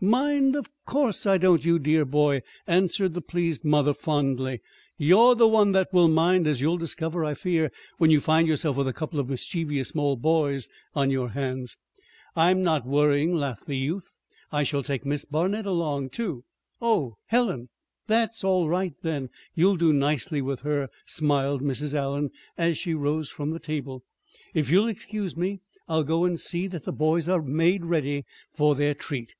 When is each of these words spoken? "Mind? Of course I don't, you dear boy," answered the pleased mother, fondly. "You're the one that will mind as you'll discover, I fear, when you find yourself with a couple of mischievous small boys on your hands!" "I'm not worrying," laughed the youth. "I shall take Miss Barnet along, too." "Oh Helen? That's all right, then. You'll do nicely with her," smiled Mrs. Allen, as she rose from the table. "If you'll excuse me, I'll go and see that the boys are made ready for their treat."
"Mind? 0.00 0.54
Of 0.54 0.70
course 0.86 1.26
I 1.26 1.38
don't, 1.38 1.64
you 1.64 1.80
dear 1.80 2.04
boy," 2.04 2.42
answered 2.68 3.14
the 3.14 3.20
pleased 3.20 3.64
mother, 3.64 3.92
fondly. 3.92 4.60
"You're 4.96 5.34
the 5.34 5.48
one 5.48 5.72
that 5.72 5.92
will 5.92 6.06
mind 6.06 6.46
as 6.46 6.60
you'll 6.60 6.76
discover, 6.76 7.24
I 7.24 7.34
fear, 7.34 7.72
when 7.96 8.08
you 8.12 8.20
find 8.20 8.46
yourself 8.46 8.76
with 8.76 8.86
a 8.86 8.92
couple 8.92 9.18
of 9.18 9.28
mischievous 9.28 9.88
small 9.88 10.14
boys 10.14 10.68
on 10.94 11.10
your 11.10 11.30
hands!" 11.30 11.78
"I'm 12.36 12.62
not 12.62 12.86
worrying," 12.86 13.34
laughed 13.34 13.66
the 13.66 13.76
youth. 13.76 14.14
"I 14.52 14.62
shall 14.62 14.84
take 14.84 15.04
Miss 15.04 15.24
Barnet 15.24 15.66
along, 15.66 16.10
too." 16.10 16.44
"Oh 16.80 17.16
Helen? 17.26 17.68
That's 18.06 18.44
all 18.44 18.68
right, 18.68 18.94
then. 19.02 19.30
You'll 19.54 19.76
do 19.76 19.92
nicely 19.92 20.40
with 20.40 20.60
her," 20.60 20.90
smiled 21.06 21.60
Mrs. 21.60 21.92
Allen, 21.94 22.30
as 22.56 22.78
she 22.78 22.94
rose 22.94 23.30
from 23.30 23.50
the 23.50 23.58
table. 23.58 24.04
"If 24.54 24.70
you'll 24.70 24.86
excuse 24.88 25.36
me, 25.36 25.58
I'll 25.88 26.04
go 26.04 26.22
and 26.24 26.38
see 26.38 26.68
that 26.68 26.84
the 26.84 26.92
boys 26.92 27.28
are 27.28 27.42
made 27.42 27.84
ready 27.84 28.24
for 28.54 28.76
their 28.76 28.94
treat." 28.94 29.32